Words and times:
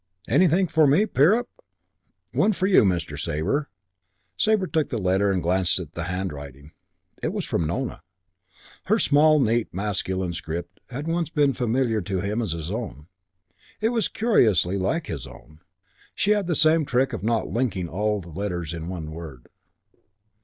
"Anything 0.27 0.65
for 0.67 0.87
me, 0.87 1.05
Pirrip?" 1.05 1.47
"One 2.31 2.53
for 2.53 2.65
you, 2.65 2.81
Mr. 2.83 3.19
Sabre." 3.23 3.69
Sabre 4.35 4.65
took 4.65 4.89
the 4.89 4.97
letter 4.97 5.29
and 5.29 5.43
glanced 5.43 5.79
at 5.79 5.93
the 5.93 6.05
handwriting. 6.05 6.71
It 7.21 7.31
was 7.31 7.45
from 7.45 7.67
Nona. 7.67 8.01
Her 8.85 8.97
small, 8.97 9.39
neat, 9.39 9.71
masculine 9.71 10.33
script 10.33 10.79
had 10.89 11.07
once 11.07 11.29
been 11.29 11.51
as 11.51 11.57
familiar 11.57 12.01
to 12.01 12.19
him 12.19 12.41
as 12.41 12.53
his 12.53 12.71
own. 12.71 13.09
It 13.79 13.89
was 13.89 14.07
curiously 14.07 14.75
like 14.79 15.05
his 15.05 15.27
own. 15.27 15.59
She 16.15 16.31
had 16.31 16.47
the 16.47 16.55
same 16.55 16.83
trick 16.83 17.13
of 17.13 17.21
not 17.21 17.49
linking 17.49 17.87
all 17.87 18.21
the 18.21 18.29
letters 18.29 18.73
in 18.73 18.89
a 18.91 19.11
word. 19.11 19.49